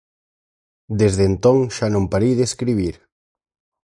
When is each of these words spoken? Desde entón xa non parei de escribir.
Desde 0.99 1.23
entón 1.31 1.57
xa 1.75 1.87
non 1.91 2.09
parei 2.11 2.33
de 2.39 2.47
escribir. 2.49 2.95